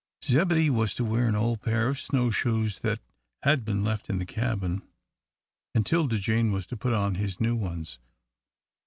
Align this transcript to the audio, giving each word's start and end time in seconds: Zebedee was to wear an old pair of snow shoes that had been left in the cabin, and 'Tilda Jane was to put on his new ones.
Zebedee 0.25 0.71
was 0.71 0.95
to 0.95 1.05
wear 1.05 1.27
an 1.27 1.35
old 1.35 1.61
pair 1.61 1.87
of 1.87 1.99
snow 1.99 2.31
shoes 2.31 2.79
that 2.79 3.01
had 3.43 3.63
been 3.63 3.83
left 3.83 4.09
in 4.09 4.17
the 4.17 4.25
cabin, 4.25 4.81
and 5.75 5.85
'Tilda 5.85 6.17
Jane 6.17 6.51
was 6.51 6.65
to 6.65 6.75
put 6.75 6.93
on 6.93 7.13
his 7.13 7.39
new 7.39 7.55
ones. 7.55 7.99